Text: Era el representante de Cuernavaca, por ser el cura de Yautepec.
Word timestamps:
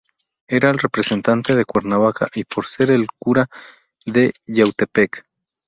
Era 0.47 0.71
el 0.71 0.79
representante 0.79 1.55
de 1.55 1.63
Cuernavaca, 1.63 2.27
por 2.51 2.65
ser 2.65 2.89
el 2.89 3.05
cura 3.19 3.45
de 4.03 4.33
Yautepec. 4.47 5.27